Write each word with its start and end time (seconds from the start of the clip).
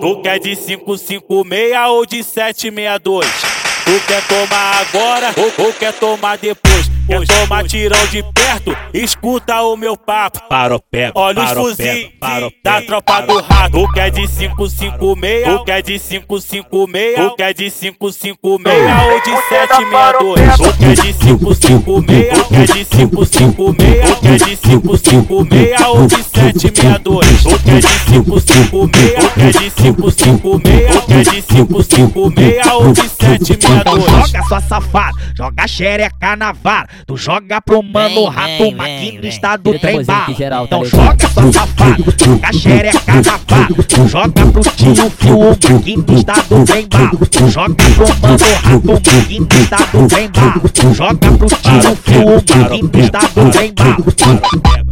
Tu 0.00 0.22
quer 0.22 0.38
de 0.38 0.54
556 0.56 1.90
ou 1.90 2.06
de 2.06 2.22
762? 2.22 3.26
Tu 3.84 4.00
quer 4.06 4.22
tomar 4.26 4.80
agora 4.80 5.34
ou, 5.36 5.66
ou 5.66 5.72
quer 5.74 5.92
tomar 5.92 6.38
depois? 6.38 6.99
Quer 7.10 7.26
tomar 7.26 7.64
tirão 7.64 8.06
de 8.06 8.22
perto? 8.22 8.76
Escuta 8.94 9.60
o 9.62 9.76
meu 9.76 9.96
papo. 9.96 10.38
Parou 10.48 10.80
pé, 10.92 11.10
Olha 11.16 11.42
os 11.42 11.50
fuzis 11.50 12.08
da 12.62 12.80
tropa 12.82 13.22
do 13.22 13.40
rato. 13.40 13.72
Tu 13.72 13.92
quer 13.92 14.12
de 14.12 14.28
556, 14.28 15.44
tu 15.44 15.64
quer 15.64 15.82
de 15.82 15.98
556, 15.98 17.16
tu 17.16 17.34
quer 17.34 17.52
de 17.52 17.68
556 17.68 18.46
ou 18.46 18.58
de 19.22 19.36
762. 19.48 20.56
Tu 20.56 20.78
quer 20.78 20.94
de 20.94 21.12
556, 21.12 22.28
tu 22.30 22.44
quer 22.48 22.66
de 22.66 22.84
556, 22.84 24.06
tu 24.06 24.20
quer 24.20 24.38
de 24.38 24.56
556 24.56 25.80
ou 25.88 26.06
de 26.06 26.22
762. 26.22 27.42
Tu 27.42 27.58
quer 27.58 27.80
de 27.80 27.88
556, 27.90 29.14
tu 29.18 29.30
quer 29.34 29.50
de 29.50 29.70
556, 29.70 30.86
tu 30.86 31.06
quer 31.08 31.24
de 31.24 31.42
556 31.42 32.66
ou 32.70 32.92
de 32.92 33.00
762. 33.00 33.19
Joga 33.20 34.42
sua 34.48 34.60
safada, 34.60 35.18
joga 35.34 35.66
xereca 35.68 36.36
na 36.36 36.52
vara. 36.52 36.88
Tu 37.06 37.16
joga 37.16 37.60
pro 37.60 37.82
mano 37.82 38.14
Vem, 38.14 38.28
rato, 38.28 38.58
vem, 38.58 38.74
maquino 38.74 39.20
vem, 39.20 39.40
do 39.62 39.78
trem 39.78 40.04
tá 40.04 40.26
Então 40.28 40.82
ligado? 40.82 40.86
joga 40.88 41.28
sua 41.28 41.52
safada, 41.52 41.96
joga 42.18 42.52
xereca 42.52 43.14
na 43.14 43.40
vara. 43.46 43.68
Tu 43.88 44.08
joga 44.08 44.46
pro 44.46 44.62
tio 44.62 45.10
fio, 45.10 46.16
está 46.16 46.34
do 46.48 46.64
trem 46.64 46.88
bala. 46.88 47.10
Tu 47.30 47.48
joga 47.50 47.74
pro 47.74 48.06
mano 48.20 48.38
rato, 48.62 48.86
maquino 48.86 49.48
está 49.60 49.76
do 49.76 50.08
trem 50.08 50.30
bala. 50.30 50.60
Tu 50.72 50.94
joga 50.94 51.32
pro 51.36 51.48
tio 51.48 51.96
fio, 51.96 53.04
está 53.04 53.20
do 53.20 53.50
trem 53.50 53.74
bala. 53.74 54.89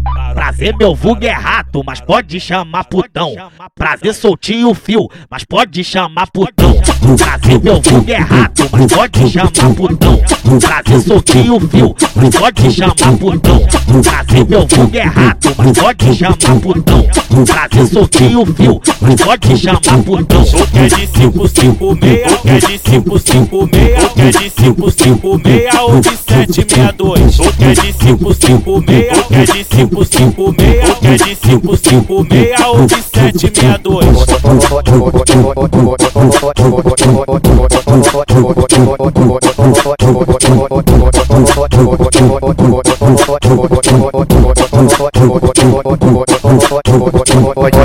Prazer, 0.58 0.76
meu 0.76 0.92
vulgo 0.92 1.24
é 1.24 1.30
rato, 1.30 1.84
mas 1.86 2.00
pode 2.00 2.40
chamar 2.40 2.82
putão. 2.86 3.32
Prazer, 3.76 4.12
soltinho 4.12 4.70
o 4.70 4.74
fio, 4.74 5.08
mas 5.30 5.44
pode 5.44 5.84
chamar 5.84 6.26
putão. 6.32 6.74
Prazer, 7.16 7.62
meu 7.62 7.80
vulgo 7.80 8.10
é 8.10 8.16
rato, 8.16 8.68
mas 8.72 8.92
pode 8.92 9.30
chamar 9.30 9.52
putão. 9.52 10.20
Prazer, 10.58 11.00
soltinho 11.00 11.54
o 11.54 11.60
fio, 11.60 11.94
mas 12.16 12.34
pode 12.34 12.72
chamar 12.72 13.16
putão. 13.18 13.60
Prazer, 14.02 14.46
meu 14.48 14.66
vulgo 14.66 14.96
é 14.96 15.02
rato, 15.02 15.54
mas 15.56 15.78
pode 15.78 16.14
chamar 16.16 16.36
putão. 16.60 17.06
Prazer, 17.46 17.86
soltinho 17.86 18.42
o 18.42 18.46
fio, 18.46 18.82
mas 19.00 19.14
pode 19.14 19.56
chamar 19.56 19.80
putão. 20.04 20.44
Tu 20.44 20.66
quer 20.72 20.88
de 20.88 21.06
556, 21.06 22.32
tu 22.32 22.42
quer 22.42 22.60
de 22.60 22.78
556, 22.80 23.94
tu 24.02 24.14
quer 24.16 24.32
de 24.32 24.50
556 24.50 25.74
ou 25.80 26.00
de 26.00 26.16
762. 26.16 27.36
Tu 27.36 27.52
quer 27.56 27.74
de 27.74 27.92
556, 27.92 28.64
tu 28.64 29.28
quer 29.28 29.46
de 29.46 29.64
556, 29.64 30.47
tu 30.52 30.94
quer 31.00 31.16
de 31.18 31.34
556 31.34 32.66
ou 32.66 32.86
de 32.86 32.94
762. 32.94 34.06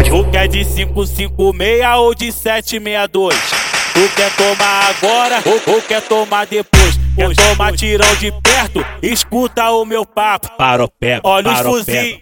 Tu 0.03 0.23
quer 0.31 0.47
de 0.47 0.63
556 0.63 1.97
ou 1.97 2.15
de 2.15 2.31
762? 2.31 3.35
Tu 3.93 4.09
quer 4.15 4.31
tomar 4.35 4.89
agora 4.89 5.41
ou, 5.45 5.73
ou 5.73 5.81
quer 5.81 6.01
tomar 6.01 6.45
depois? 6.47 6.92
Quer 7.15 7.35
tomar 7.35 7.73
tirão 7.73 8.15
de 8.15 8.31
perto? 8.41 8.83
Escuta 9.03 9.69
o 9.69 9.85
meu 9.85 10.03
papo. 10.03 10.49
Parou 10.57 10.89
pé, 10.99 11.19
Olha 11.23 11.51
os 11.51 11.59
fuzis 11.59 12.17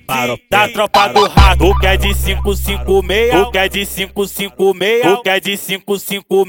da 0.50 0.68
tropa 0.68 1.08
do 1.08 1.28
rato. 1.28 1.60
Tu 1.60 1.80
quer 1.80 1.98
de 1.98 2.14
556, 2.14 3.32
tu 3.32 3.52
quer 3.52 3.70
de 3.70 3.86
556, 3.86 5.02
tu 5.02 5.22
quer 5.24 5.40
de 5.40 5.58
556 5.58 6.28
ou 6.28 6.46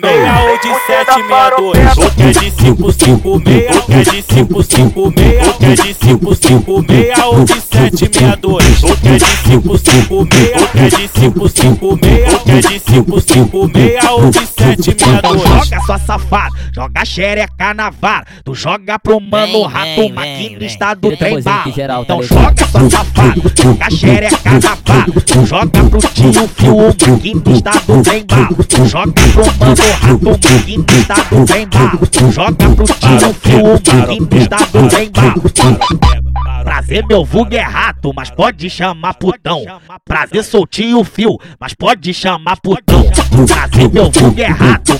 de 0.58 0.74
762. 0.86 1.94
Tu 1.94 2.10
quer 2.16 2.32
de 2.32 2.50
556, 2.50 3.70
tu 3.70 3.82
quer 3.86 4.04
de 4.04 4.22
556, 4.22 5.42
tu 5.42 5.52
quer 5.58 5.74
de 5.76 5.94
556 5.94 7.18
ou 7.24 7.44
de 7.44 7.60
762. 7.60 8.80
Tu 8.80 8.96
quer 9.02 9.18
de 9.18 9.26
556, 9.26 10.52
tu 10.52 10.66
quer 10.72 10.90
de 10.90 11.08
556, 11.08 12.24
tu 12.28 12.38
quer 12.44 12.60
de 12.60 12.78
556 12.80 14.10
ou 14.10 14.30
de 14.30 14.51
762. 14.76 15.18
Então 15.18 15.38
joga 15.38 15.80
sua 15.80 15.98
safada, 15.98 16.56
joga 16.72 17.04
xereca 17.04 17.74
na 17.74 17.90
vara. 17.90 18.26
Tu 18.44 18.54
joga 18.54 18.98
pro 18.98 19.20
mano 19.20 19.52
Vem, 19.52 19.66
rato, 19.66 20.14
vem. 20.14 20.58
do 21.00 21.08
Ele 21.08 21.16
tem 21.16 21.16
trem 21.16 21.42
bala. 21.42 21.64
tá 21.64 22.00
Então 22.02 22.22
joga 22.22 22.66
sua 22.66 22.90
safada, 22.90 23.34
joga 23.62 23.90
xereca 23.90 24.50
na 24.50 24.58
vara. 24.58 25.06
Tu 25.26 25.46
joga 25.46 25.84
pro 25.84 25.98
tio 26.00 26.48
fio, 26.48 26.76
o 26.76 26.86
maquino 26.86 27.42
está 27.54 27.72
do 27.72 28.02
trem 28.02 28.26
bala. 28.26 28.48
Tu 28.68 28.84
joga 28.86 29.12
pro 29.12 29.44
mano 29.58 29.74
rato, 30.00 30.30
maquino 30.30 30.84
está 30.88 31.14
do 31.14 31.46
trem 31.46 31.68
bala. 31.68 32.06
Tu 32.10 32.32
joga 32.32 32.68
pro 32.74 32.84
tio 32.84 33.34
fio, 33.34 33.64
o 33.64 33.72
maquino 33.96 34.42
está 34.42 34.56
do 34.56 34.88
trem 34.88 35.10
bala. 35.10 36.62
Prazer, 36.64 37.04
meu 37.06 37.24
vulgo 37.24 37.54
é 37.54 37.60
rato, 37.60 38.12
mas 38.14 38.30
pode 38.30 38.70
chamar 38.70 39.14
putão. 39.14 39.64
Prazer, 40.04 40.44
soltinho 40.44 41.00
o 41.00 41.04
fio, 41.04 41.38
mas 41.58 41.74
pode 41.74 42.14
chamar 42.14 42.56
putão. 42.60 43.01
Prazer, 43.46 43.90
meu 43.92 44.10
vulgo 44.10 44.40
é 44.40 44.48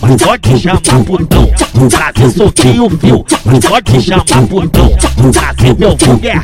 mas 0.03 0.23
pode 0.23 0.59
chamar 0.59 0.81
putão. 0.81 1.51
Prazer, 1.91 2.31
soltinho 2.31 2.87
o 2.87 2.91
fio, 2.91 3.25
mas 3.45 3.59
pode 3.65 4.01
chamar 4.01 4.25
putão. 4.25 4.91
Prazer, 5.33 5.77
meu 5.79 5.97
vulgo 5.97 6.27
é 6.27 6.35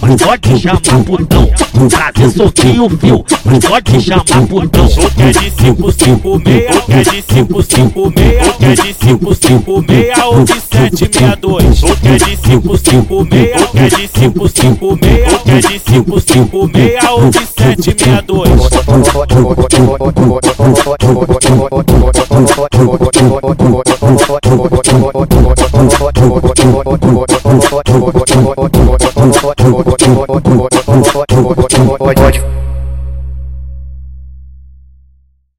mas 0.00 0.22
pode 0.22 0.58
chamar 0.58 0.80
putão. 0.80 1.50
Prazer, 1.88 2.30
soltinho 2.30 2.84
o 2.86 2.90
fio, 2.90 3.24
mas 3.44 3.64
pode 3.64 4.00
chamar 4.00 4.24
putão. 4.24 4.88
Quer 5.16 5.32
de 5.32 5.50
556, 5.50 6.66
tu 6.70 6.82
quer 6.86 7.04
de 7.04 7.22
556, 7.22 8.46
tu 8.46 8.58
quer 8.58 8.74
de 8.76 8.92
556 8.94 10.18
ou 10.24 10.44
de 10.44 10.52
762. 10.52 11.80
Tu 11.80 11.96
quer 11.96 12.18
de 12.18 12.36
556, 12.36 13.52
tu 13.56 13.68
quer 13.72 13.88
de 13.90 14.08
556, 14.08 15.26
tu 15.26 15.38
quer 15.44 15.60
de 15.60 15.78
556 15.78 17.04
ou 17.10 17.30
de 17.30 17.38
762. 17.38 18.66
Pode. 21.16 21.56